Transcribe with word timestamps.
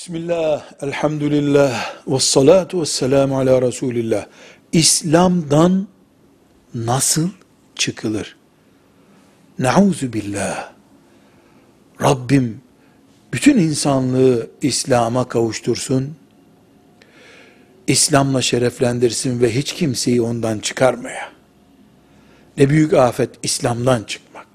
Bismillah, 0.00 0.64
elhamdülillah, 0.82 1.94
ve 2.06 2.18
salatu 2.18 2.80
ve 2.80 2.86
selamu 2.86 3.38
ala 3.38 3.62
Resulillah. 3.62 4.26
İslam'dan 4.72 5.88
nasıl 6.74 7.28
çıkılır? 7.76 8.36
Nauzu 9.58 10.12
billah. 10.12 10.72
Rabbim 12.02 12.60
bütün 13.32 13.58
insanlığı 13.58 14.50
İslam'a 14.62 15.28
kavuştursun. 15.28 16.14
İslam'la 17.86 18.42
şereflendirsin 18.42 19.40
ve 19.40 19.54
hiç 19.54 19.74
kimseyi 19.74 20.22
ondan 20.22 20.58
çıkarmaya. 20.58 21.32
Ne 22.56 22.70
büyük 22.70 22.94
afet 22.94 23.30
İslam'dan 23.42 24.02
çıkmak. 24.02 24.46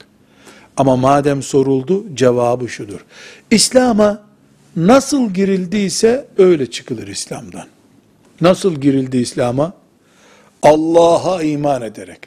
Ama 0.77 0.95
madem 0.95 1.43
soruldu 1.43 2.15
cevabı 2.15 2.69
şudur. 2.69 3.05
İslam'a 3.51 4.25
nasıl 4.75 5.33
girildiyse 5.33 6.25
öyle 6.37 6.71
çıkılır 6.71 7.07
İslam'dan. 7.07 7.67
Nasıl 8.41 8.75
girildi 8.75 9.17
İslam'a? 9.17 9.73
Allah'a 10.63 11.43
iman 11.43 11.81
ederek, 11.81 12.19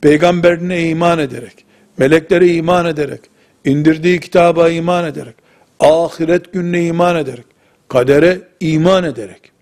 peygamberine 0.00 0.88
iman 0.88 1.18
ederek, 1.18 1.64
meleklere 1.98 2.54
iman 2.54 2.86
ederek, 2.86 3.20
indirdiği 3.64 4.20
kitaba 4.20 4.68
iman 4.68 5.04
ederek, 5.04 5.34
ahiret 5.80 6.52
gününe 6.52 6.86
iman 6.86 7.16
ederek, 7.16 7.44
kadere 7.88 8.40
iman 8.60 9.04
ederek, 9.04 9.52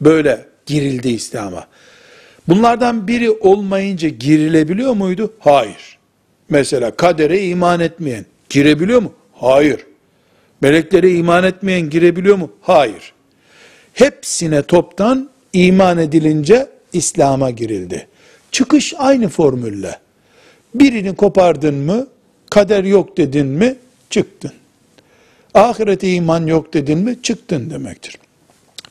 böyle 0.00 0.46
girildi 0.66 1.08
İslam'a. 1.08 1.66
Bunlardan 2.48 3.08
biri 3.08 3.30
olmayınca 3.30 4.08
girilebiliyor 4.08 4.92
muydu? 4.92 5.32
Hayır. 5.38 5.98
Mesela 6.48 6.90
kadere 6.90 7.44
iman 7.44 7.80
etmeyen 7.80 8.26
girebiliyor 8.48 9.02
mu? 9.02 9.12
Hayır. 9.32 9.86
Meleklere 10.62 11.10
iman 11.10 11.44
etmeyen 11.44 11.90
girebiliyor 11.90 12.36
mu? 12.36 12.50
Hayır. 12.60 13.12
Hepsine 13.94 14.62
toptan 14.62 15.30
iman 15.52 15.98
edilince 15.98 16.68
İslam'a 16.92 17.50
girildi. 17.50 18.08
Çıkış 18.52 18.94
aynı 18.98 19.28
formülle. 19.28 19.98
Birini 20.74 21.16
kopardın 21.16 21.74
mı, 21.74 22.06
kader 22.50 22.84
yok 22.84 23.16
dedin 23.16 23.46
mi, 23.46 23.76
çıktın. 24.10 24.52
Ahirete 25.54 26.12
iman 26.12 26.46
yok 26.46 26.74
dedin 26.74 26.98
mi, 26.98 27.22
çıktın 27.22 27.70
demektir. 27.70 28.18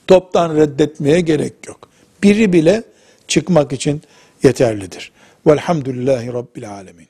Toptan 0.08 0.56
reddetmeye 0.56 1.22
gerek 1.22 1.54
yok. 1.68 1.90
Biri 2.24 2.54
bile 2.54 2.84
çıkmak 3.28 3.74
için 3.74 4.02
yeterlidir. 4.44 5.12
Velhamdülillahi 5.48 6.34
Rabbil 6.34 6.72
Alemin. 6.72 7.08